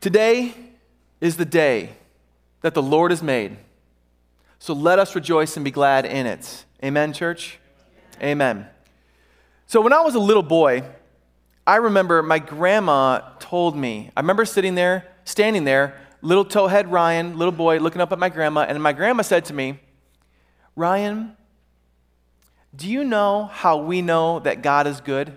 [0.00, 0.54] Today
[1.20, 1.90] is the day
[2.60, 3.56] that the Lord has made.
[4.60, 6.64] So let us rejoice and be glad in it.
[6.84, 7.58] Amen, church?
[8.22, 8.68] Amen.
[9.66, 10.84] So when I was a little boy,
[11.66, 17.36] I remember my grandma told me, I remember sitting there, standing there, little towhead Ryan,
[17.36, 19.80] little boy, looking up at my grandma, and my grandma said to me,
[20.76, 21.36] Ryan,
[22.74, 25.36] do you know how we know that God is good?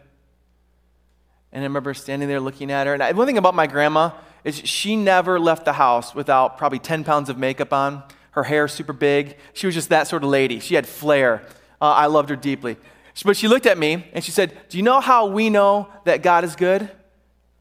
[1.51, 2.93] And I remember standing there looking at her.
[2.93, 4.11] And one thing about my grandma
[4.43, 8.67] is she never left the house without probably 10 pounds of makeup on, her hair
[8.67, 9.37] super big.
[9.53, 10.59] She was just that sort of lady.
[10.59, 11.43] She had flair.
[11.79, 12.77] Uh, I loved her deeply.
[13.25, 16.23] But she looked at me and she said, Do you know how we know that
[16.23, 16.89] God is good?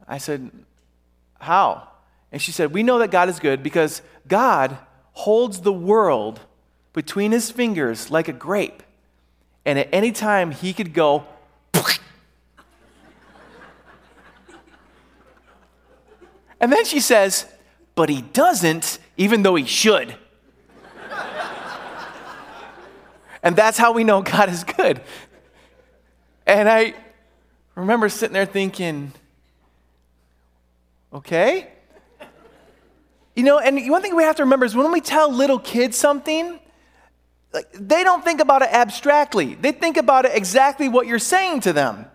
[0.06, 0.50] I said,
[1.40, 1.88] How?
[2.32, 4.78] And she said, We know that God is good because God
[5.12, 6.40] holds the world
[6.92, 8.82] between his fingers like a grape.
[9.64, 11.26] And at any time, he could go,
[16.60, 17.46] and then she says,
[17.94, 20.14] But he doesn't, even though he should.
[23.42, 25.00] and that's how we know God is good.
[26.46, 26.94] And I
[27.74, 29.12] remember sitting there thinking,
[31.12, 31.68] okay.
[33.36, 35.96] You know, and one thing we have to remember is when we tell little kids
[35.96, 36.58] something,
[37.52, 39.54] like, they don't think about it abstractly.
[39.54, 42.06] They think about it exactly what you're saying to them.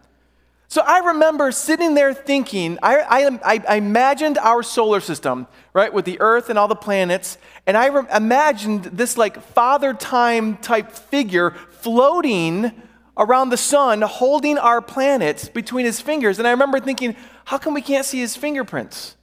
[0.76, 6.04] So I remember sitting there thinking, I, I, I imagined our solar system, right, with
[6.04, 10.92] the Earth and all the planets, and I re- imagined this like father time type
[10.92, 12.74] figure floating
[13.16, 16.40] around the sun, holding our planets between his fingers.
[16.40, 19.16] And I remember thinking, how come we can't see his fingerprints?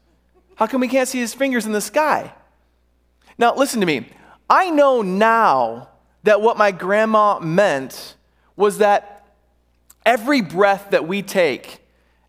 [0.55, 2.33] How come we can't see his fingers in the sky?
[3.37, 4.09] Now, listen to me.
[4.49, 5.91] I know now
[6.23, 8.17] that what my grandma meant
[8.57, 9.12] was that
[10.05, 11.81] every breath that we take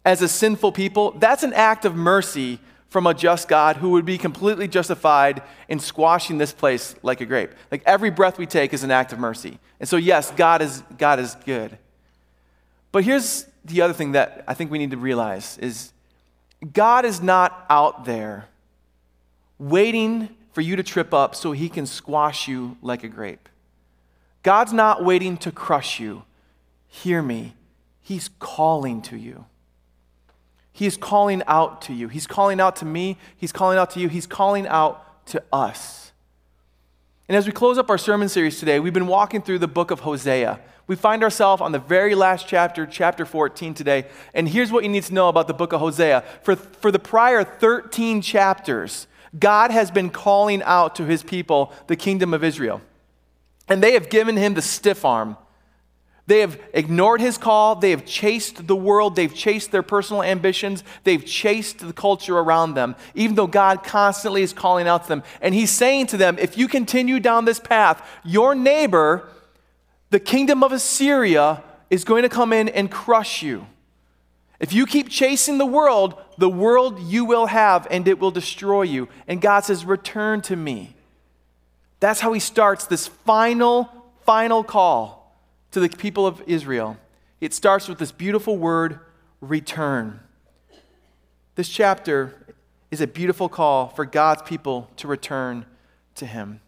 [0.06, 4.06] as a sinful people, that's an act of mercy from a just God who would
[4.06, 7.52] be completely justified in squashing this place like a grape.
[7.72, 9.58] Like every breath we take is an act of mercy.
[9.80, 11.78] And so yes, God is God is good.
[12.92, 15.92] But here's the other thing that I think we need to realize is
[16.72, 18.48] God is not out there
[19.58, 23.50] waiting for you to trip up so he can squash you like a grape.
[24.44, 26.24] God's not waiting to crush you.
[26.88, 27.56] Hear me.
[28.04, 29.46] He's calling to you.
[30.74, 32.10] He's calling out to you.
[32.10, 33.18] He's calling out to me.
[33.36, 34.10] He's calling out to you.
[34.10, 36.12] He's calling out to us.
[37.30, 39.92] And as we close up our sermon series today, we've been walking through the book
[39.92, 40.60] of Hosea.
[40.86, 44.06] We find ourselves on the very last chapter, chapter 14 today.
[44.34, 46.24] And here's what you need to know about the book of Hosea.
[46.42, 49.08] For, for the prior 13 chapters,
[49.40, 52.82] God has been calling out to his people, the kingdom of Israel.
[53.70, 55.38] And they have given him the stiff arm.
[56.26, 57.76] They have ignored his call.
[57.76, 59.16] They have chased the world.
[59.16, 60.84] They've chased their personal ambitions.
[61.04, 65.24] They've chased the culture around them, even though God constantly is calling out to them.
[65.42, 69.28] And he's saying to them, if you continue down this path, your neighbor,
[70.12, 73.68] the kingdom of Assyria, is going to come in and crush you.
[74.62, 78.84] If you keep chasing the world, the world you will have, and it will destroy
[78.84, 79.10] you.
[79.28, 80.96] And God says, Return to me.
[82.00, 83.90] That's how he starts this final,
[84.26, 85.23] final call
[85.74, 86.98] to the people of Israel.
[87.42, 89.00] It starts with this beautiful word,
[89.42, 90.20] return.
[91.56, 92.46] This chapter
[92.92, 95.66] is a beautiful call for God's people to return
[96.16, 96.62] to him.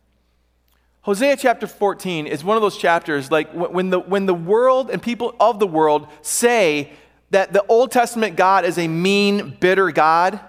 [1.01, 4.99] Hosea chapter 14 is one of those chapters like when the, when the world and
[5.01, 6.91] people of the world say
[7.29, 10.39] that the Old Testament God is a mean, bitter God.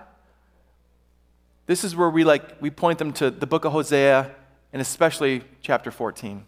[1.66, 4.34] This is where we like we point them to the book of Hosea
[4.72, 6.46] and especially chapter 14.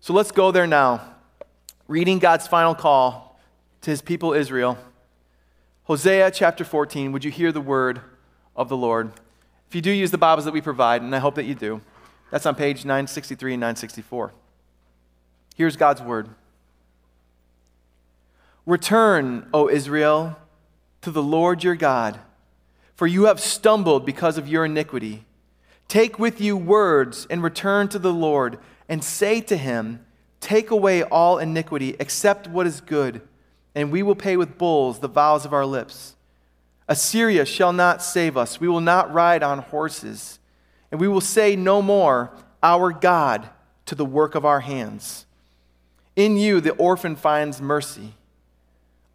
[0.00, 1.16] So let's go there now.
[1.88, 3.40] Reading God's final call
[3.80, 4.76] to his people Israel.
[5.84, 8.02] Hosea chapter 14, would you hear the word
[8.54, 9.10] of the Lord?
[9.66, 11.80] If you do use the Bibles that we provide, and I hope that you do,
[12.30, 14.34] that's on page 963 and 964.
[15.56, 16.28] Here's God's word
[18.66, 20.36] Return, O Israel,
[21.00, 22.20] to the Lord your God,
[22.96, 25.24] for you have stumbled because of your iniquity.
[25.88, 28.58] Take with you words and return to the Lord
[28.90, 30.04] and say to him,
[30.40, 33.20] Take away all iniquity, accept what is good,
[33.74, 36.16] and we will pay with bulls the vows of our lips.
[36.88, 38.60] Assyria shall not save us.
[38.60, 40.38] We will not ride on horses,
[40.90, 42.32] and we will say no more,
[42.62, 43.48] Our God,
[43.86, 45.26] to the work of our hands.
[46.16, 48.14] In you the orphan finds mercy.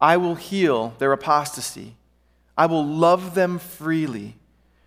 [0.00, 1.96] I will heal their apostasy.
[2.56, 4.36] I will love them freely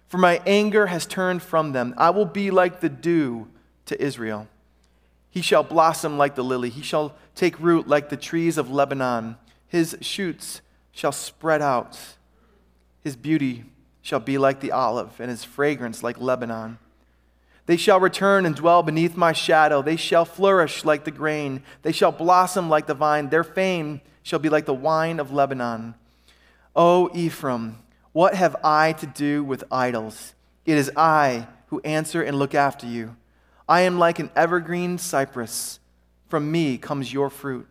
[0.07, 1.93] for my anger has turned from them.
[1.97, 3.47] I will be like the dew
[3.85, 4.47] to Israel.
[5.37, 6.71] He shall blossom like the lily.
[6.71, 9.37] He shall take root like the trees of Lebanon.
[9.67, 10.61] His shoots
[10.91, 11.99] shall spread out.
[13.01, 13.65] His beauty
[14.01, 16.79] shall be like the olive, and his fragrance like Lebanon.
[17.67, 19.83] They shall return and dwell beneath my shadow.
[19.83, 21.61] They shall flourish like the grain.
[21.83, 23.29] They shall blossom like the vine.
[23.29, 25.93] Their fame shall be like the wine of Lebanon.
[26.75, 27.77] O Ephraim,
[28.11, 30.33] what have I to do with idols?
[30.65, 33.15] It is I who answer and look after you.
[33.67, 35.79] I am like an evergreen cypress.
[36.27, 37.67] From me comes your fruit.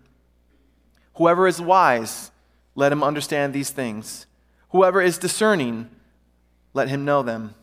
[1.15, 2.31] Whoever is wise,
[2.75, 4.27] let him understand these things.
[4.71, 5.89] Whoever is discerning,
[6.75, 7.55] let him know them.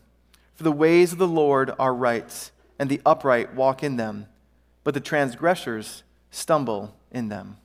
[0.54, 4.26] For the ways of the Lord are right, and the upright walk in them,
[4.82, 7.56] but the transgressors stumble in them.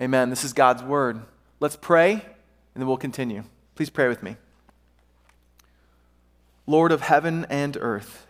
[0.00, 0.30] Amen.
[0.30, 1.22] This is God's word.
[1.60, 2.22] Let's pray, and
[2.76, 3.44] then we'll continue.
[3.74, 4.36] Please pray with me.
[6.66, 8.26] Lord of heaven and earth,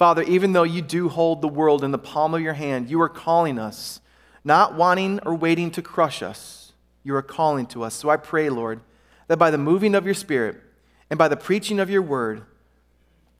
[0.00, 2.98] Father, even though you do hold the world in the palm of your hand, you
[3.02, 4.00] are calling us,
[4.42, 6.72] not wanting or waiting to crush us.
[7.04, 7.96] You are calling to us.
[7.96, 8.80] So I pray, Lord,
[9.26, 10.58] that by the moving of your Spirit,
[11.10, 12.44] and by the preaching of your word,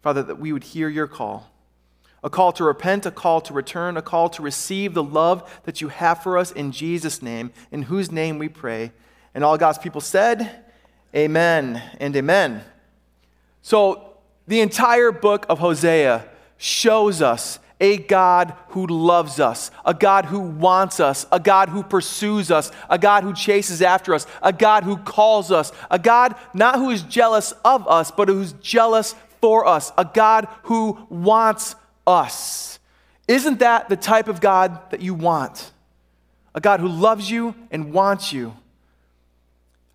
[0.03, 1.51] Father, that we would hear your call.
[2.23, 5.81] A call to repent, a call to return, a call to receive the love that
[5.81, 8.93] you have for us in Jesus' name, in whose name we pray.
[9.35, 10.63] And all God's people said,
[11.17, 12.65] Amen and amen.
[13.63, 16.27] So, the entire book of Hosea
[16.61, 21.83] shows us a God who loves us, a God who wants us, a God who
[21.83, 26.35] pursues us, a God who chases after us, a God who calls us, a God
[26.53, 31.75] not who is jealous of us, but who's jealous for us, a God who wants
[32.07, 32.79] us.
[33.27, 35.73] Isn't that the type of God that you want?
[36.55, 38.55] A God who loves you and wants you,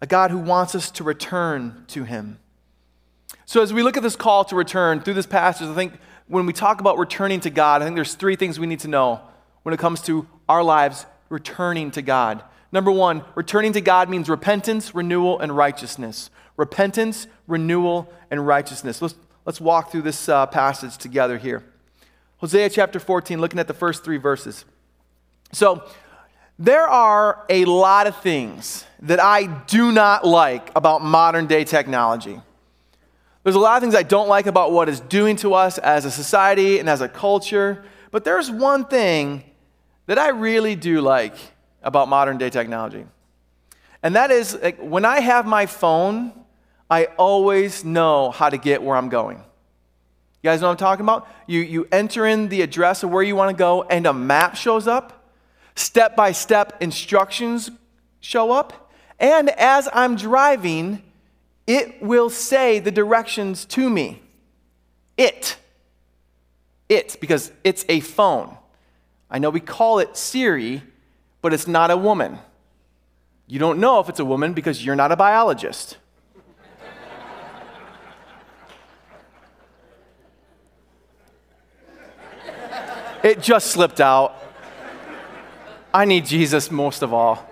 [0.01, 2.39] a God who wants us to return to Him.
[3.45, 5.93] So, as we look at this call to return through this passage, I think
[6.27, 8.87] when we talk about returning to God, I think there's three things we need to
[8.87, 9.21] know
[9.63, 12.43] when it comes to our lives returning to God.
[12.71, 16.29] Number one, returning to God means repentance, renewal, and righteousness.
[16.57, 19.01] Repentance, renewal, and righteousness.
[19.01, 21.63] Let's, let's walk through this uh, passage together here.
[22.37, 24.65] Hosea chapter 14, looking at the first three verses.
[25.51, 25.83] So,
[26.57, 32.39] there are a lot of things that I do not like about modern day technology.
[33.45, 36.03] There's a lot of things I don't like about what it's doing to us as
[36.03, 39.43] a society and as a culture, but there's one thing
[40.07, 41.35] that I really do like
[41.83, 43.05] about modern day technology.
[44.01, 46.33] And that is like, when I have my phone,
[46.89, 49.37] I always know how to get where I'm going.
[49.37, 51.27] You guys know what I'm talking about?
[51.45, 54.55] You, you enter in the address of where you want to go, and a map
[54.55, 55.23] shows up.
[55.75, 57.69] Step by step instructions
[58.21, 58.91] show up.
[59.19, 61.03] And as I'm driving,
[61.67, 64.21] it will say the directions to me.
[65.17, 65.57] It.
[66.87, 68.55] It, because it's a phone.
[69.29, 70.83] I know we call it Siri,
[71.41, 72.37] but it's not a woman.
[73.47, 75.97] You don't know if it's a woman because you're not a biologist.
[83.23, 84.35] it just slipped out.
[85.93, 87.49] I need Jesus most of all.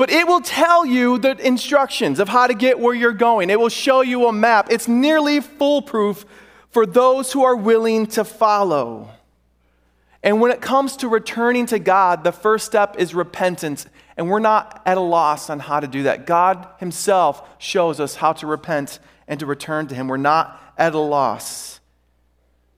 [0.00, 3.50] But it will tell you the instructions of how to get where you're going.
[3.50, 4.68] It will show you a map.
[4.72, 6.24] It's nearly foolproof
[6.70, 9.10] for those who are willing to follow.
[10.22, 13.84] And when it comes to returning to God, the first step is repentance.
[14.16, 16.26] And we're not at a loss on how to do that.
[16.26, 20.08] God Himself shows us how to repent and to return to Him.
[20.08, 21.78] We're not at a loss.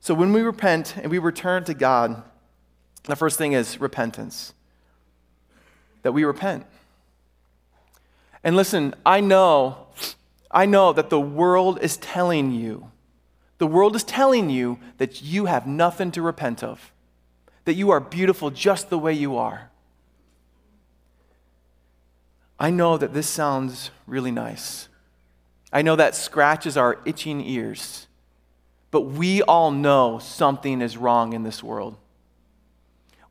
[0.00, 2.20] So when we repent and we return to God,
[3.04, 4.54] the first thing is repentance.
[6.02, 6.66] That we repent.
[8.44, 9.87] And listen, I know,
[10.50, 12.90] I know that the world is telling you,
[13.58, 16.92] the world is telling you that you have nothing to repent of,
[17.64, 19.70] that you are beautiful just the way you are.
[22.58, 24.88] I know that this sounds really nice.
[25.72, 28.06] I know that scratches our itching ears.
[28.92, 31.96] But we all know something is wrong in this world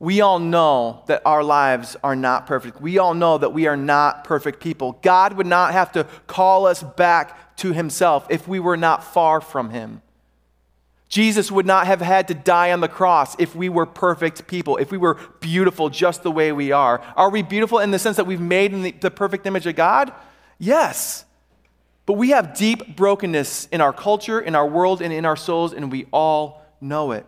[0.01, 2.81] we all know that our lives are not perfect.
[2.81, 4.98] We all know that we are not perfect people.
[5.03, 9.39] God would not have to call us back to himself if we were not far
[9.39, 10.01] from him.
[11.08, 14.77] Jesus would not have had to die on the cross if we were perfect people,
[14.77, 17.00] if we were beautiful just the way we are.
[17.15, 19.75] Are we beautiful in the sense that we've made in the, the perfect image of
[19.75, 20.12] God?
[20.58, 21.25] Yes.
[22.08, 25.74] But we have deep brokenness in our culture, in our world, and in our souls,
[25.74, 27.24] and we all know it.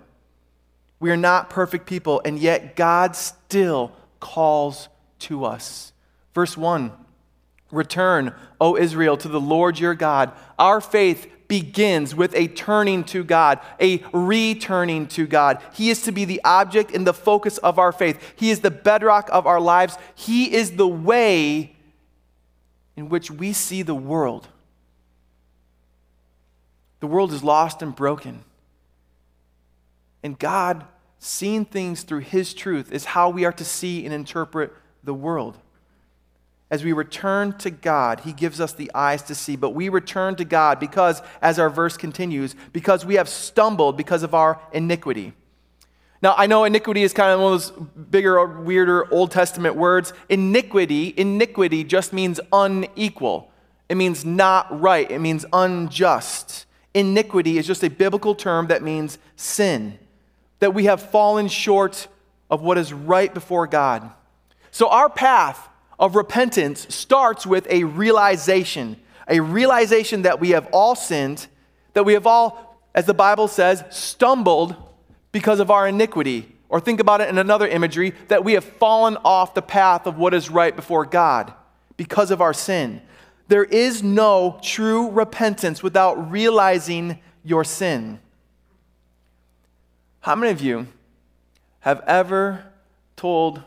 [1.04, 3.92] We are not perfect people, and yet God still
[4.22, 4.88] calls
[5.20, 5.92] to us.
[6.34, 6.94] Verse 1
[7.72, 10.32] Return, O Israel, to the Lord your God.
[10.58, 15.62] Our faith begins with a turning to God, a returning to God.
[15.74, 18.36] He is to be the object and the focus of our faith.
[18.38, 19.98] He is the bedrock of our lives.
[20.16, 21.76] He is the way
[22.96, 24.48] in which we see the world.
[27.02, 28.46] The world is lost and broken.
[30.24, 30.86] And God,
[31.24, 35.58] seeing things through His truth, is how we are to see and interpret the world.
[36.70, 39.56] As we return to God, He gives us the eyes to see.
[39.56, 44.24] But we return to God because, as our verse continues, because we have stumbled because
[44.24, 45.34] of our iniquity.
[46.22, 47.72] Now, I know iniquity is kind of one of those
[48.10, 50.14] bigger, weirder Old Testament words.
[50.30, 53.52] Iniquity, iniquity just means unequal.
[53.88, 55.10] It means not right.
[55.10, 56.66] It means unjust.
[56.94, 60.00] Iniquity is just a biblical term that means sin,
[60.64, 62.08] that we have fallen short
[62.50, 64.10] of what is right before God.
[64.72, 65.68] So, our path
[66.00, 68.96] of repentance starts with a realization,
[69.28, 71.48] a realization that we have all sinned,
[71.96, 74.74] that we have all, as the Bible says, stumbled
[75.34, 76.56] because of our iniquity.
[76.70, 80.18] Or think about it in another imagery that we have fallen off the path of
[80.18, 81.54] what is right before God
[81.98, 83.02] because of our sin.
[83.50, 88.22] There is no true repentance without realizing your sin.
[90.24, 90.88] How many of you
[91.82, 92.64] have ever
[93.18, 93.62] told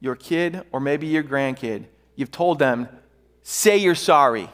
[0.00, 1.84] your kid or maybe your grandkid,
[2.16, 2.88] you've told them,
[3.44, 4.50] say you're sorry?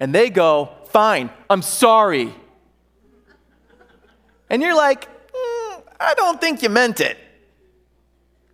[0.00, 2.32] And they go, fine, I'm sorry.
[4.48, 7.18] And you're like, hmm, I don't think you meant it.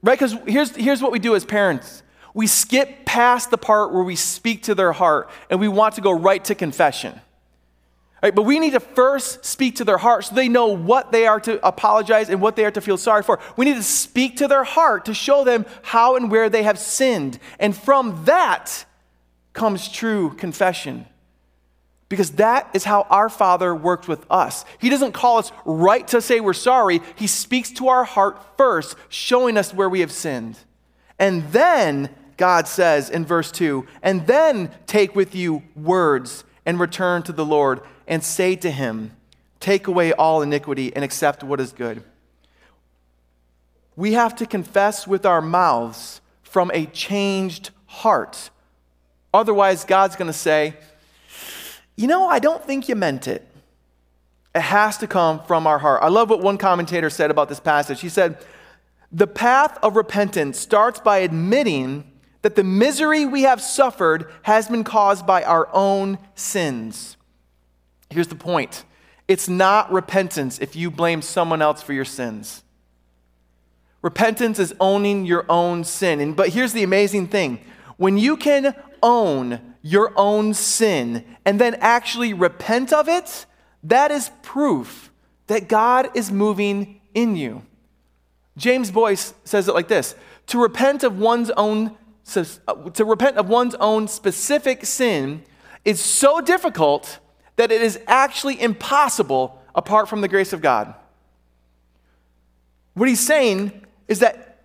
[0.02, 0.18] Right?
[0.18, 2.02] Because here's, here's what we do as parents
[2.34, 6.00] we skip past the part where we speak to their heart and we want to
[6.00, 7.20] go right to confession.
[8.22, 8.34] Right?
[8.34, 11.40] But we need to first speak to their heart so they know what they are
[11.40, 13.40] to apologize and what they are to feel sorry for.
[13.56, 16.78] We need to speak to their heart to show them how and where they have
[16.78, 17.40] sinned.
[17.58, 18.84] And from that
[19.52, 21.06] comes true confession
[22.12, 24.66] because that is how our Father works with us.
[24.78, 28.96] He doesn't call us right to say we're sorry, He speaks to our heart first,
[29.08, 30.58] showing us where we have sinned.
[31.18, 37.22] And then, God says in verse 2, and then take with you words and return
[37.22, 39.12] to the Lord and say to Him,
[39.60, 42.02] Take away all iniquity and accept what is good.
[43.94, 48.50] We have to confess with our mouths from a changed heart.
[49.32, 50.74] Otherwise, God's going to say,
[51.96, 53.46] you know, I don't think you meant it.
[54.54, 56.02] It has to come from our heart.
[56.02, 58.00] I love what one commentator said about this passage.
[58.00, 58.38] He said,
[59.10, 62.10] The path of repentance starts by admitting
[62.42, 67.16] that the misery we have suffered has been caused by our own sins.
[68.12, 68.84] Here's the point
[69.28, 72.62] it's not repentance if you blame someone else for your sins.
[74.02, 76.20] Repentance is owning your own sin.
[76.20, 77.60] And, but here's the amazing thing
[77.96, 83.46] when you can own your own sin and then actually repent of it,
[83.84, 85.10] that is proof
[85.46, 87.62] that God is moving in you.
[88.56, 90.14] James Boice says it like this
[90.48, 91.96] to repent of one's own
[92.36, 95.42] uh, to repent of one's own specific sin
[95.84, 97.18] is so difficult
[97.62, 100.92] that it is actually impossible apart from the grace of God.
[102.94, 104.64] What he's saying is that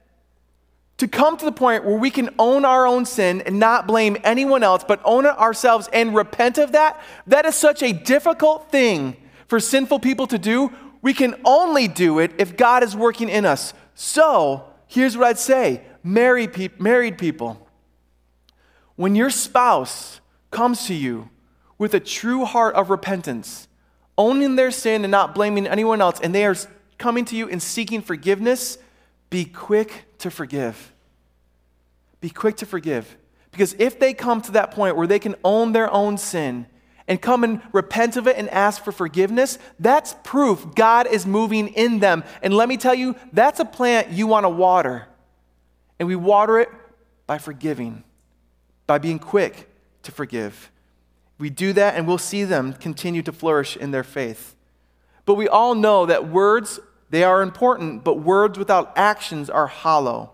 [0.97, 4.17] to come to the point where we can own our own sin and not blame
[4.23, 8.71] anyone else, but own it ourselves and repent of that, that is such a difficult
[8.71, 10.71] thing for sinful people to do.
[11.03, 13.75] We can only do it if God is working in us.
[13.93, 17.63] So, here's what I'd say married, married people,
[18.95, 21.29] when your spouse comes to you
[21.77, 23.67] with a true heart of repentance,
[24.17, 26.55] owning their sin and not blaming anyone else, and they are
[26.97, 28.77] coming to you and seeking forgiveness,
[29.29, 30.93] be quick to forgive.
[32.19, 33.17] Be quick to forgive.
[33.51, 36.67] Because if they come to that point where they can own their own sin
[37.07, 41.69] and come and repent of it and ask for forgiveness, that's proof God is moving
[41.69, 42.23] in them.
[42.41, 45.07] And let me tell you, that's a plant you want to water.
[45.99, 46.69] And we water it
[47.25, 48.03] by forgiving,
[48.85, 49.69] by being quick
[50.03, 50.71] to forgive.
[51.37, 54.55] We do that and we'll see them continue to flourish in their faith.
[55.25, 56.79] But we all know that words
[57.09, 60.31] they are important, but words without actions are hollow.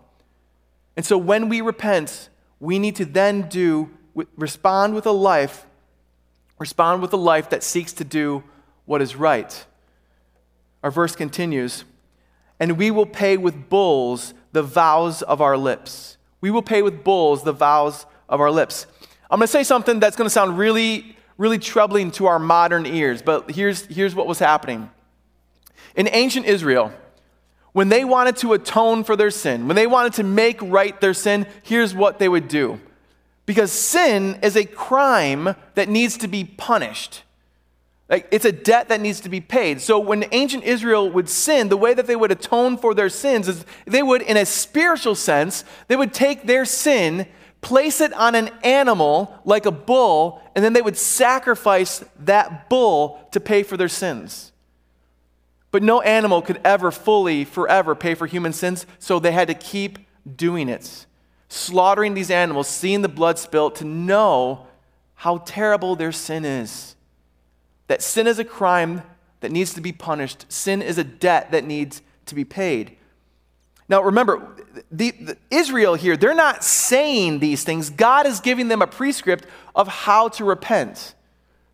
[0.96, 3.90] And so when we repent, we need to then do
[4.36, 5.66] respond with a life
[6.58, 8.44] respond with a life that seeks to do
[8.84, 9.66] what is right.
[10.82, 11.84] Our verse continues,
[12.60, 16.16] and we will pay with bulls the vows of our lips.
[16.40, 18.86] We will pay with bulls the vows of our lips.
[19.30, 22.86] I'm going to say something that's going to sound really really troubling to our modern
[22.86, 24.90] ears, but here's here's what was happening.
[25.96, 26.92] In ancient Israel,
[27.72, 31.14] when they wanted to atone for their sin, when they wanted to make right their
[31.14, 32.80] sin, here's what they would do.
[33.46, 37.22] Because sin is a crime that needs to be punished.
[38.08, 39.80] Like it's a debt that needs to be paid.
[39.80, 43.48] So when ancient Israel would sin, the way that they would atone for their sins
[43.48, 47.26] is they would, in a spiritual sense, they would take their sin,
[47.64, 53.26] place it on an animal like a bull, and then they would sacrifice that bull
[53.32, 54.52] to pay for their sins.
[55.70, 59.54] But no animal could ever fully, forever pay for human sins, so they had to
[59.54, 59.98] keep
[60.36, 61.06] doing it.
[61.48, 64.66] Slaughtering these animals, seeing the blood spilt, to know
[65.14, 66.96] how terrible their sin is.
[67.88, 69.02] That sin is a crime
[69.40, 72.96] that needs to be punished, sin is a debt that needs to be paid.
[73.88, 74.56] Now, remember,
[74.90, 77.90] the, the, Israel here, they're not saying these things.
[77.90, 81.14] God is giving them a prescript of how to repent.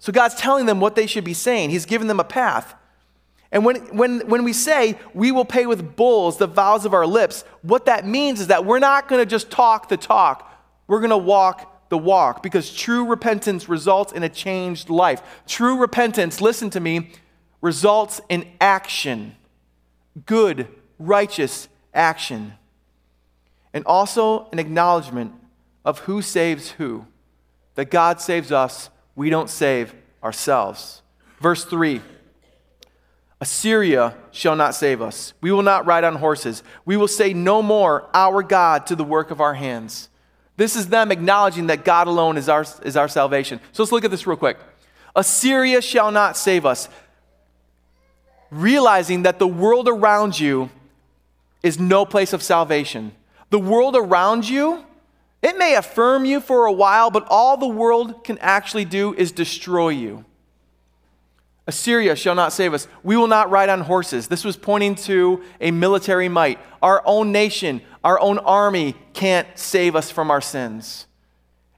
[0.00, 1.70] So God's telling them what they should be saying.
[1.70, 2.74] He's giving them a path.
[3.52, 7.06] And when, when, when we say we will pay with bulls the vows of our
[7.06, 10.50] lips, what that means is that we're not going to just talk the talk,
[10.86, 15.22] we're going to walk the walk because true repentance results in a changed life.
[15.46, 17.10] True repentance, listen to me,
[17.60, 19.34] results in action,
[20.26, 22.54] good, righteous action,
[23.72, 25.32] and also an acknowledgement
[25.84, 27.06] of who saves who.
[27.74, 31.02] That God saves us, we don't save ourselves.
[31.40, 32.02] Verse 3
[33.40, 35.32] Assyria shall not save us.
[35.40, 36.62] We will not ride on horses.
[36.84, 40.10] We will say no more, Our God, to the work of our hands.
[40.58, 43.58] This is them acknowledging that God alone is our, is our salvation.
[43.72, 44.58] So let's look at this real quick.
[45.16, 46.90] Assyria shall not save us.
[48.50, 50.68] Realizing that the world around you
[51.62, 53.12] is no place of salvation.
[53.50, 54.84] The world around you,
[55.42, 59.32] it may affirm you for a while, but all the world can actually do is
[59.32, 60.24] destroy you.
[61.66, 62.88] Assyria shall not save us.
[63.02, 64.28] We will not ride on horses.
[64.28, 66.58] This was pointing to a military might.
[66.82, 71.06] Our own nation, our own army can't save us from our sins.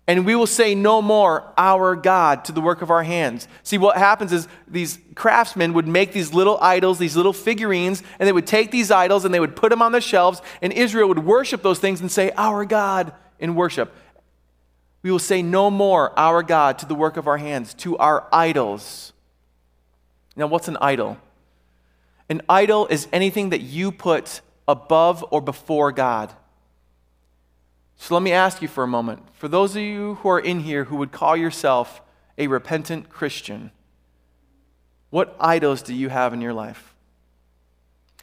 [0.09, 3.47] And we will say no more, our God, to the work of our hands.
[3.63, 8.27] See, what happens is these craftsmen would make these little idols, these little figurines, and
[8.27, 11.09] they would take these idols and they would put them on the shelves, and Israel
[11.09, 13.95] would worship those things and say, Our God, in worship.
[15.03, 18.27] We will say no more, our God, to the work of our hands, to our
[18.33, 19.13] idols.
[20.37, 21.19] Now, what's an idol?
[22.29, 26.33] An idol is anything that you put above or before God.
[28.03, 29.23] So let me ask you for a moment.
[29.33, 32.03] For those of you who are in here who would call yourself
[32.37, 33.71] a repentant Christian,
[35.11, 36.97] what idols do you have in your life?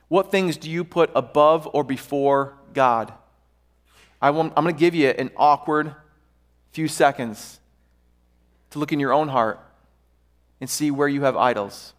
[0.10, 3.14] What things do you put above or before God?
[4.22, 5.96] I am going to give you an awkward
[6.74, 7.62] few seconds
[8.72, 9.62] to look in your own heart
[10.60, 11.94] and see where you have idols.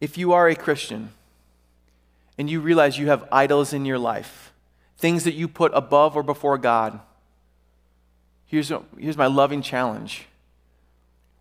[0.00, 1.10] If you are a Christian,
[2.38, 4.52] and you realize you have idols in your life,
[4.98, 7.00] things that you put above or before God,
[8.46, 10.26] here's, here's my loving challenge.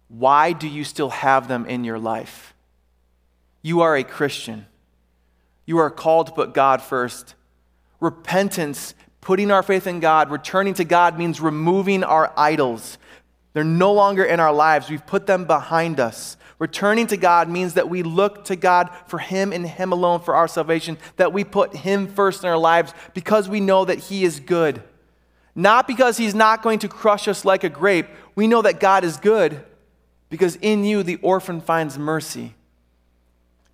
[0.07, 2.53] Why do you still have them in your life?
[3.61, 4.67] You are a Christian.
[5.65, 7.33] You are called to put God first.
[7.99, 12.99] Repentance, putting our faith in God, returning to God means removing our idols.
[13.53, 14.89] They're no longer in our lives.
[14.89, 16.37] We've put them behind us.
[16.65, 20.35] Returning to God means that we look to God for Him and Him alone for
[20.35, 24.23] our salvation, that we put Him first in our lives because we know that He
[24.23, 24.81] is good.
[25.53, 28.07] Not because He's not going to crush us like a grape.
[28.33, 29.63] We know that God is good
[30.29, 32.55] because in you the orphan finds mercy.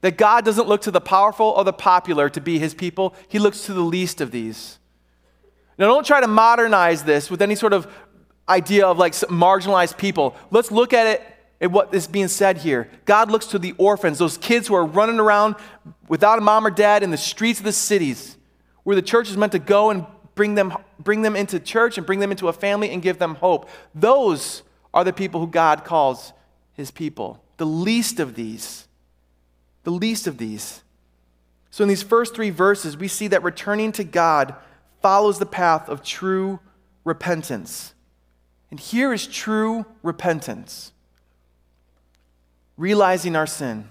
[0.02, 3.40] That God doesn't look to the powerful or the popular to be His people, He
[3.40, 4.80] looks to the least of these.
[5.78, 7.90] Now, don't try to modernize this with any sort of
[8.50, 10.36] idea of like marginalized people.
[10.50, 11.24] Let's look at it
[11.62, 12.90] at what is being said here.
[13.06, 15.56] God looks to the orphans, those kids who are running around
[16.10, 18.36] without a mom or dad in the streets of the cities,
[18.84, 22.08] where the church is meant to go and bring them, bring them into church and
[22.08, 23.70] bring them into a family and give them hope.
[23.94, 26.34] Those are the people who God calls
[26.74, 27.44] his people.
[27.58, 28.88] The least of these.
[29.84, 30.82] The least of these.
[31.70, 34.56] So, in these first three verses, we see that returning to God
[35.02, 36.60] follows the path of true
[37.06, 37.94] repentance.
[38.72, 40.92] And here is true repentance
[42.82, 43.88] realizing our sin,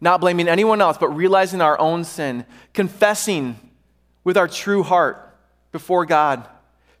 [0.00, 3.58] not blaming anyone else, but realizing our own sin, confessing
[4.22, 5.36] with our true heart
[5.72, 6.46] before God,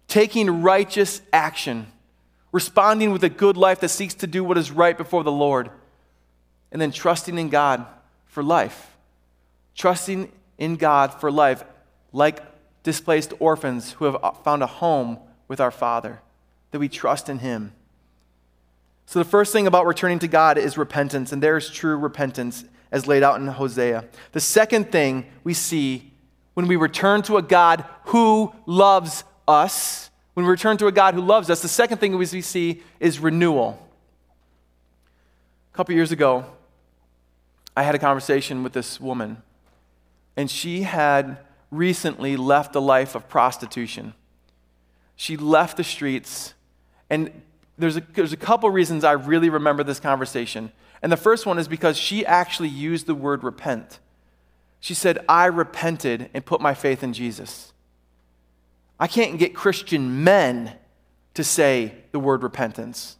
[0.08, 1.86] taking righteous action,
[2.50, 5.70] responding with a good life that seeks to do what is right before the Lord,
[6.72, 7.86] and then trusting in God
[8.26, 8.90] for life.
[9.76, 11.62] Trusting in God for life,
[12.12, 12.40] like
[12.82, 16.20] displaced orphans who have found a home with our Father,
[16.72, 17.72] that we trust in Him.
[19.06, 22.64] So, the first thing about returning to God is repentance, and there is true repentance
[22.90, 24.04] as laid out in Hosea.
[24.32, 26.12] The second thing we see
[26.54, 31.14] when we return to a God who loves us, when we return to a God
[31.14, 33.78] who loves us, the second thing we see is renewal.
[35.72, 36.46] A couple years ago,
[37.76, 39.42] I had a conversation with this woman
[40.36, 41.38] and she had
[41.70, 44.14] recently left a life of prostitution.
[45.16, 46.54] She left the streets,
[47.08, 47.30] and
[47.78, 50.72] there's a, there's a couple reasons I really remember this conversation.
[51.02, 53.98] And the first one is because she actually used the word repent.
[54.80, 57.72] She said, I repented and put my faith in Jesus.
[58.98, 60.74] I can't get Christian men
[61.34, 63.16] to say the word repentance.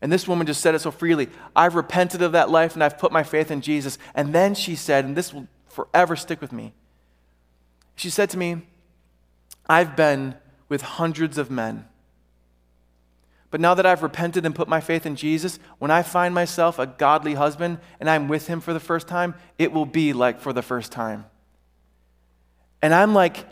[0.00, 1.28] And this woman just said it so freely.
[1.54, 3.98] I've repented of that life and I've put my faith in Jesus.
[4.14, 6.72] And then she said, and this will forever stick with me.
[7.96, 8.62] She said to me,
[9.68, 10.34] I've been
[10.68, 11.86] with hundreds of men.
[13.50, 16.78] But now that I've repented and put my faith in Jesus, when I find myself
[16.78, 20.40] a godly husband and I'm with him for the first time, it will be like
[20.40, 21.24] for the first time.
[22.82, 23.46] And I'm like,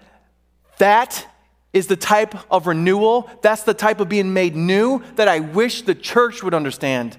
[0.79, 1.27] that
[1.73, 5.83] is the type of renewal, that's the type of being made new that I wish
[5.83, 7.17] the church would understand.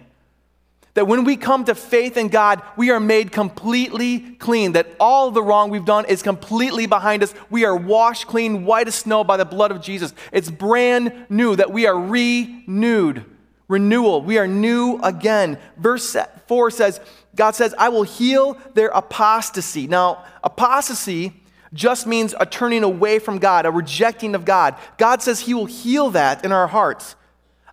[0.98, 4.72] That when we come to faith in God, we are made completely clean.
[4.72, 7.36] That all the wrong we've done is completely behind us.
[7.52, 10.12] We are washed clean, white as snow by the blood of Jesus.
[10.32, 13.26] It's brand new, that we are renewed.
[13.68, 14.24] Renewal.
[14.24, 15.60] We are new again.
[15.78, 17.00] Verse 4 says,
[17.36, 19.86] God says, I will heal their apostasy.
[19.86, 21.32] Now, apostasy
[21.74, 24.76] just means a turning away from God, a rejecting of God.
[24.98, 27.16] God says He will heal that in our hearts.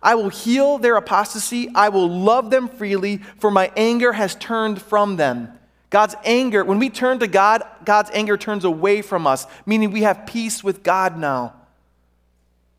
[0.05, 1.67] I will heal their apostasy.
[1.73, 5.49] I will love them freely, for my anger has turned from them.
[5.89, 10.03] God's anger, when we turn to God, God's anger turns away from us, meaning we
[10.03, 11.55] have peace with God now.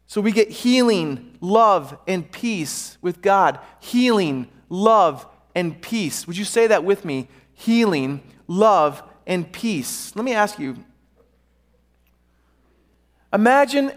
[0.06, 3.58] So we get healing, love, and peace with God.
[3.80, 6.28] Healing, love, and peace.
[6.28, 7.26] Would you say that with me?
[7.54, 10.14] Healing, love, and peace.
[10.14, 10.76] Let me ask you
[13.32, 13.92] imagine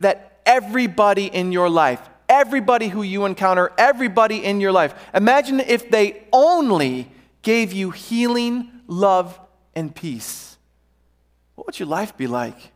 [0.00, 4.94] that everybody in your life, everybody who you encounter, everybody in your life.
[5.14, 7.10] Imagine if they only
[7.42, 9.38] gave you healing, love,
[9.74, 10.56] and peace.
[11.54, 12.72] What would your life be like?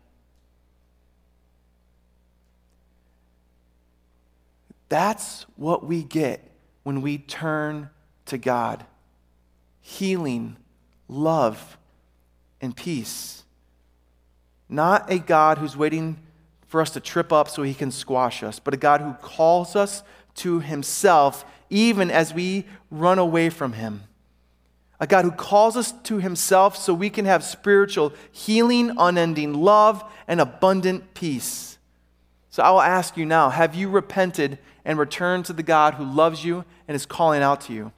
[4.88, 6.50] That's what we get
[6.82, 7.90] when we turn
[8.26, 8.84] to God
[9.82, 10.56] healing,
[11.08, 11.76] love,
[12.60, 13.42] and peace.
[14.68, 16.16] Not a God who's waiting
[16.70, 19.74] for us to trip up so he can squash us, but a God who calls
[19.74, 20.04] us
[20.36, 24.04] to himself even as we run away from him.
[25.00, 30.04] A God who calls us to himself so we can have spiritual healing, unending love,
[30.28, 31.76] and abundant peace.
[32.50, 36.04] So I will ask you now have you repented and returned to the God who
[36.04, 37.90] loves you and is calling out to you?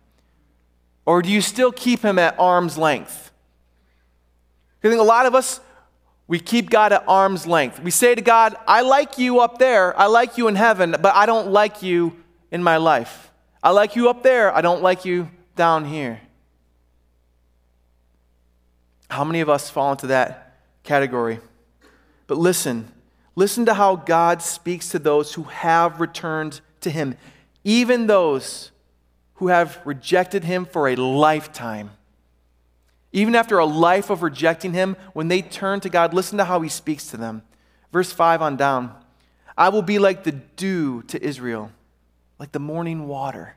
[1.05, 3.33] Or do you still keep him at arm's length?
[4.83, 5.61] I think a lot of us,
[6.33, 7.79] we keep God at arm's length.
[7.83, 11.15] We say to God, I like you up there, I like you in heaven, but
[11.15, 12.17] I don't like you
[12.51, 13.31] in my life.
[13.63, 16.23] I like you up there, I don't like you down here.
[19.11, 21.39] How many of us fall into that category?
[22.27, 22.91] But listen,
[23.37, 27.15] listen to how God speaks to those who have returned to Him,
[27.63, 28.71] even those
[29.35, 31.91] who have rejected Him for a lifetime.
[33.13, 36.61] Even after a life of rejecting him, when they turn to God, listen to how
[36.63, 37.43] he speaks to them.
[37.93, 38.95] Verse 5 on down
[39.57, 41.71] I will be like the dew to Israel,
[42.39, 43.57] like the morning water.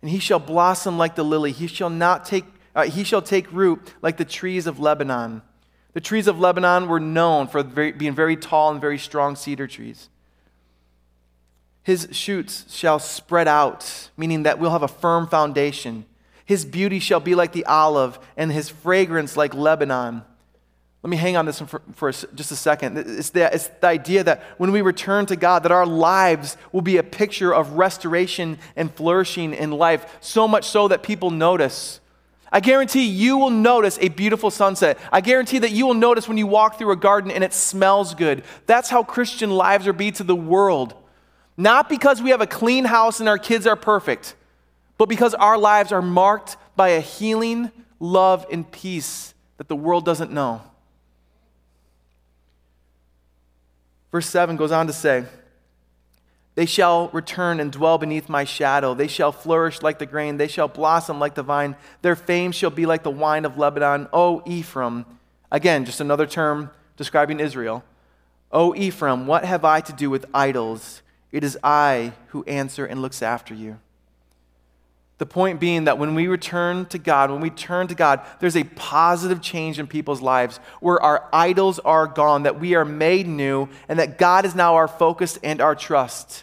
[0.00, 1.52] And he shall blossom like the lily.
[1.52, 5.42] He shall not take uh, he shall take root like the trees of Lebanon.
[5.92, 9.68] The trees of Lebanon were known for very, being very tall and very strong cedar
[9.68, 10.08] trees.
[11.84, 16.04] His shoots shall spread out, meaning that we'll have a firm foundation.
[16.44, 20.22] His beauty shall be like the olive, and his fragrance like Lebanon.
[21.02, 22.96] Let me hang on this for, for just a second.
[22.96, 26.80] It's the, it's the idea that when we return to God, that our lives will
[26.80, 32.00] be a picture of restoration and flourishing in life, so much so that people notice.
[32.50, 34.98] I guarantee you will notice a beautiful sunset.
[35.12, 38.14] I guarantee that you will notice when you walk through a garden and it smells
[38.14, 38.42] good.
[38.64, 40.94] That's how Christian lives are be to the world.
[41.56, 44.36] Not because we have a clean house and our kids are perfect
[44.98, 50.04] but because our lives are marked by a healing, love, and peace that the world
[50.04, 50.62] doesn't know.
[54.10, 55.24] Verse 7 goes on to say,
[56.54, 58.94] They shall return and dwell beneath my shadow.
[58.94, 60.36] They shall flourish like the grain.
[60.36, 61.74] They shall blossom like the vine.
[62.02, 64.08] Their fame shall be like the wine of Lebanon.
[64.12, 65.04] O Ephraim.
[65.50, 67.82] Again, just another term describing Israel.
[68.52, 71.02] O Ephraim, what have I to do with idols?
[71.32, 73.80] It is I who answer and looks after you.
[75.18, 78.56] The point being that when we return to God, when we turn to God, there's
[78.56, 83.28] a positive change in people's lives where our idols are gone, that we are made
[83.28, 86.42] new, and that God is now our focus and our trust.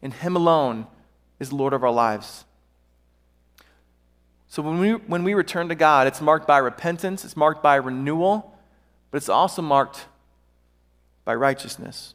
[0.00, 0.86] And Him alone
[1.40, 2.44] is Lord of our lives.
[4.46, 7.74] So when we, when we return to God, it's marked by repentance, it's marked by
[7.74, 8.56] renewal,
[9.10, 10.06] but it's also marked
[11.24, 12.13] by righteousness.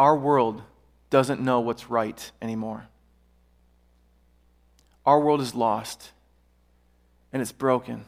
[0.00, 0.62] Our world
[1.10, 2.86] doesn't know what's right anymore.
[5.04, 6.12] Our world is lost
[7.34, 8.06] and it's broken.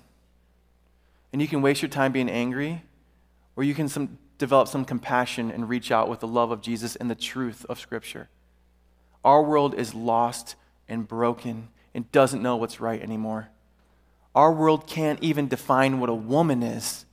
[1.34, 2.82] And you can waste your time being angry,
[3.56, 6.96] or you can some, develop some compassion and reach out with the love of Jesus
[6.96, 8.30] and the truth of Scripture.
[9.22, 10.56] Our world is lost
[10.88, 13.50] and broken and doesn't know what's right anymore.
[14.34, 17.04] Our world can't even define what a woman is.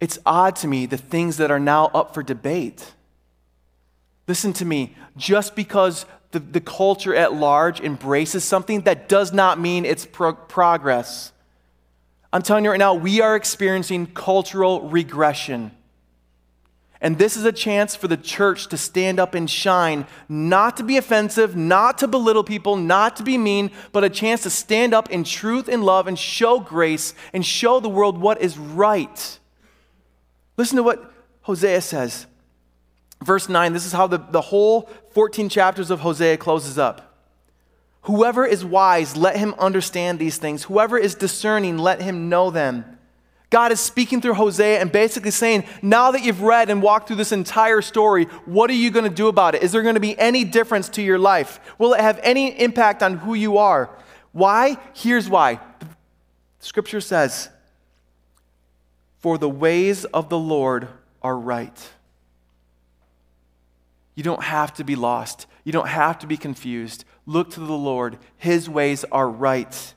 [0.00, 2.92] It's odd to me the things that are now up for debate.
[4.28, 9.58] Listen to me, just because the, the culture at large embraces something, that does not
[9.58, 11.32] mean it's pro- progress.
[12.32, 15.70] I'm telling you right now, we are experiencing cultural regression.
[17.00, 20.82] And this is a chance for the church to stand up and shine, not to
[20.82, 24.92] be offensive, not to belittle people, not to be mean, but a chance to stand
[24.92, 29.38] up in truth and love and show grace and show the world what is right.
[30.56, 32.26] Listen to what Hosea says.
[33.22, 37.14] Verse 9, this is how the, the whole 14 chapters of Hosea closes up.
[38.02, 40.64] Whoever is wise, let him understand these things.
[40.64, 42.84] Whoever is discerning, let him know them.
[43.50, 47.16] God is speaking through Hosea and basically saying, now that you've read and walked through
[47.16, 49.62] this entire story, what are you going to do about it?
[49.62, 51.60] Is there going to be any difference to your life?
[51.78, 53.90] Will it have any impact on who you are?
[54.32, 54.76] Why?
[54.94, 55.60] Here's why.
[56.58, 57.48] Scripture says,
[59.26, 60.86] For the ways of the Lord
[61.20, 61.90] are right.
[64.14, 65.48] You don't have to be lost.
[65.64, 67.04] You don't have to be confused.
[67.26, 68.18] Look to the Lord.
[68.36, 69.94] His ways are right.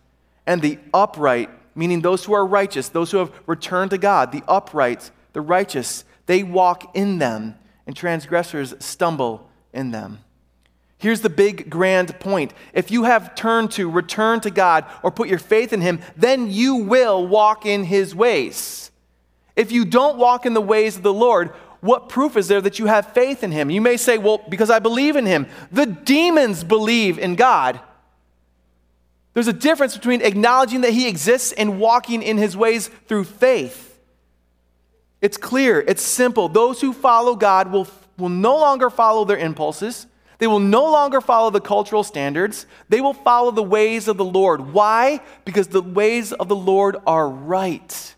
[0.47, 4.41] And the upright, meaning those who are righteous, those who have returned to God, the
[4.47, 7.53] upright, the righteous, they walk in them,
[7.85, 10.21] and transgressors stumble in them.
[10.97, 12.51] Here's the big grand point.
[12.73, 16.49] If you have turned to, return to God, or put your faith in Him, then
[16.49, 18.89] you will walk in His ways.
[19.59, 21.49] If you don't walk in the ways of the Lord,
[21.81, 23.69] what proof is there that you have faith in him?
[23.69, 25.47] You may say, well, because I believe in him.
[25.69, 27.77] The demons believe in God.
[29.33, 33.99] There's a difference between acknowledging that he exists and walking in his ways through faith.
[35.21, 36.47] It's clear, it's simple.
[36.47, 40.07] Those who follow God will, will no longer follow their impulses.
[40.37, 42.65] They will no longer follow the cultural standards.
[42.87, 44.71] They will follow the ways of the Lord.
[44.71, 45.19] Why?
[45.43, 48.15] Because the ways of the Lord are right.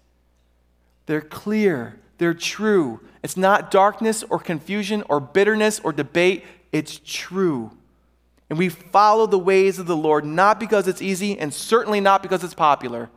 [1.11, 7.71] They're clear, they're true, it's not darkness or confusion or bitterness or debate, it's true.
[8.49, 12.23] And we follow the ways of the Lord not because it's easy and certainly not
[12.23, 13.09] because it's popular,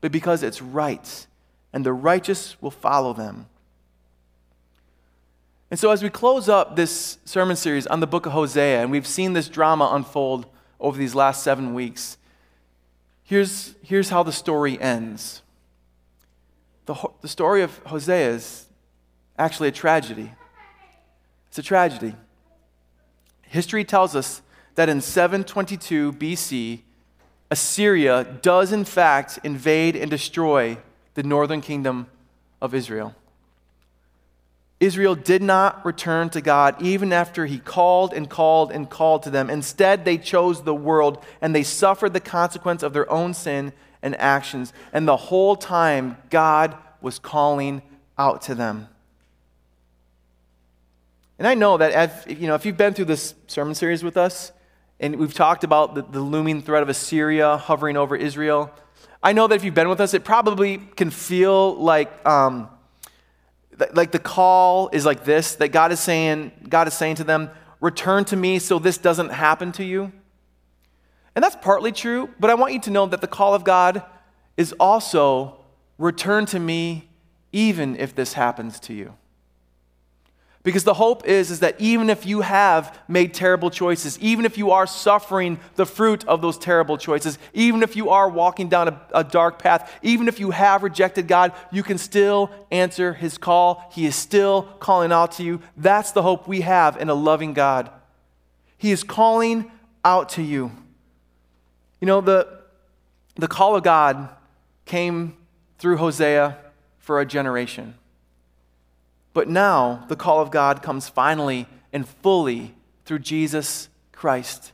[0.00, 1.28] but because it's right.
[1.72, 3.46] And the righteous will follow them.
[5.70, 8.90] And so, as we close up this sermon series on the book of Hosea, and
[8.90, 10.46] we've seen this drama unfold
[10.80, 12.18] over these last seven weeks,
[13.22, 15.42] here's, here's how the story ends.
[16.86, 18.66] The, the story of Hosea is
[19.38, 20.32] actually a tragedy.
[21.48, 22.14] It's a tragedy.
[23.42, 24.42] History tells us
[24.76, 26.80] that in 722 BC,
[27.50, 30.78] Assyria does in fact invade and destroy
[31.14, 32.06] the northern kingdom
[32.60, 33.14] of Israel.
[34.78, 39.30] Israel did not return to God even after he called and called and called to
[39.30, 39.48] them.
[39.48, 44.14] Instead, they chose the world and they suffered the consequence of their own sin and
[44.20, 44.74] actions.
[44.92, 47.80] And the whole time, God was calling
[48.18, 48.88] out to them.
[51.38, 54.16] And I know that if, you know, if you've been through this sermon series with
[54.16, 54.52] us,
[55.00, 58.70] and we've talked about the, the looming threat of Assyria hovering over Israel,
[59.22, 62.68] I know that if you've been with us, it probably can feel like, um,
[63.92, 67.50] like the call is like this that God is saying, God is saying to them,
[67.80, 70.12] return to me so this doesn't happen to you.
[71.34, 74.02] And that's partly true, but I want you to know that the call of God
[74.56, 75.64] is also
[75.98, 77.08] return to me
[77.52, 79.14] even if this happens to you.
[80.66, 84.58] Because the hope is, is that even if you have made terrible choices, even if
[84.58, 88.88] you are suffering the fruit of those terrible choices, even if you are walking down
[88.88, 93.38] a, a, dark path, even if you have rejected God, you can still answer his
[93.38, 93.88] call.
[93.92, 95.60] He is still calling out to you.
[95.76, 97.88] That's the hope we have in a loving God.
[98.76, 99.70] He is calling
[100.04, 100.72] out to you.
[102.00, 102.58] You know, the,
[103.36, 104.30] the call of God
[104.84, 105.36] came
[105.78, 106.58] through Hosea
[106.98, 107.94] for a generation.
[109.36, 114.72] But now the call of God comes finally and fully through Jesus Christ.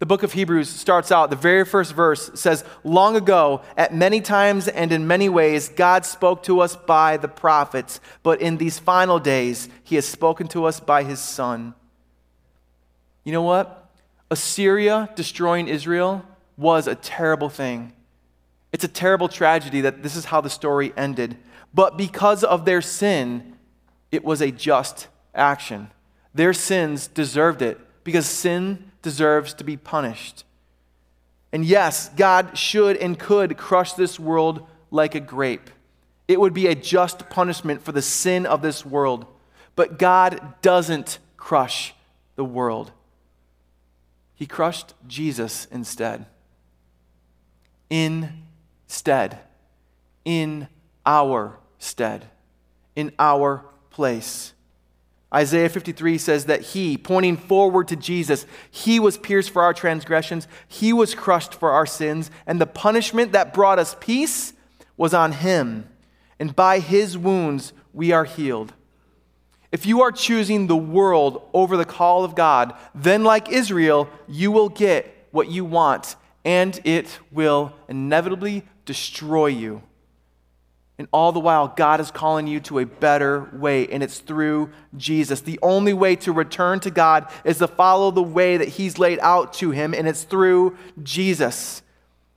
[0.00, 4.20] The book of Hebrews starts out, the very first verse says, Long ago, at many
[4.20, 8.80] times and in many ways, God spoke to us by the prophets, but in these
[8.80, 11.72] final days, he has spoken to us by his Son.
[13.22, 13.92] You know what?
[14.28, 17.92] Assyria destroying Israel was a terrible thing.
[18.72, 21.36] It's a terrible tragedy that this is how the story ended.
[21.76, 23.54] But because of their sin,
[24.10, 25.90] it was a just action.
[26.32, 30.44] Their sins deserved it because sin deserves to be punished.
[31.52, 35.68] And yes, God should and could crush this world like a grape.
[36.26, 39.26] It would be a just punishment for the sin of this world.
[39.74, 41.94] But God doesn't crush
[42.36, 42.90] the world,
[44.34, 46.24] He crushed Jesus instead.
[47.90, 49.40] Instead.
[50.24, 50.68] In
[51.04, 52.26] our stead.
[52.94, 54.54] In our place.
[55.34, 60.46] Isaiah 53 says that he, pointing forward to Jesus, he was pierced for our transgressions,
[60.68, 64.52] he was crushed for our sins, and the punishment that brought us peace
[64.96, 65.88] was on him.
[66.38, 68.72] And by his wounds we are healed.
[69.72, 74.50] If you are choosing the world over the call of God, then like Israel, you
[74.50, 79.82] will get what you want, and it will inevitably destroy you.
[80.98, 84.70] And all the while, God is calling you to a better way, and it's through
[84.96, 85.42] Jesus.
[85.42, 89.18] The only way to return to God is to follow the way that He's laid
[89.20, 91.82] out to Him, and it's through Jesus.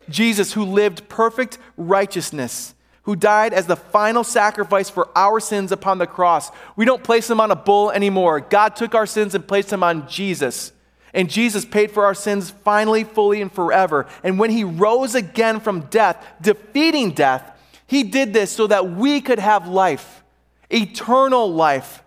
[0.09, 5.97] Jesus, who lived perfect righteousness, who died as the final sacrifice for our sins upon
[5.97, 6.51] the cross.
[6.75, 8.41] We don't place Him on a bull anymore.
[8.41, 10.73] God took our sins and placed Him on Jesus.
[11.13, 14.05] And Jesus paid for our sins finally, fully, and forever.
[14.21, 17.55] And when He rose again from death, defeating death,
[17.89, 20.23] he did this so that we could have life,
[20.69, 22.03] eternal life.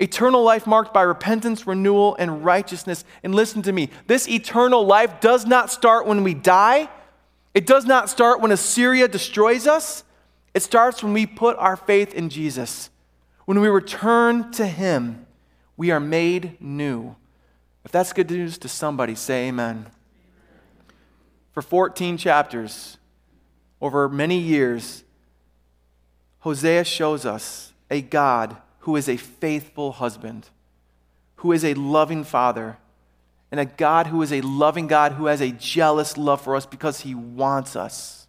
[0.00, 3.04] Eternal life marked by repentance, renewal, and righteousness.
[3.22, 6.88] And listen to me this eternal life does not start when we die,
[7.54, 10.02] it does not start when Assyria destroys us.
[10.52, 12.90] It starts when we put our faith in Jesus.
[13.44, 15.26] When we return to Him,
[15.76, 17.14] we are made new.
[17.84, 19.86] If that's good news to somebody, say amen.
[21.52, 22.97] For 14 chapters,
[23.80, 25.04] over many years,
[26.40, 30.48] Hosea shows us a God who is a faithful husband,
[31.36, 32.78] who is a loving father,
[33.50, 36.66] and a God who is a loving God who has a jealous love for us
[36.66, 38.26] because he wants us.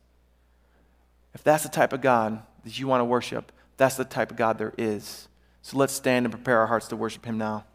[1.33, 4.37] If that's the type of God that you want to worship, that's the type of
[4.37, 5.27] God there is.
[5.61, 7.65] So let's stand and prepare our hearts to worship him now.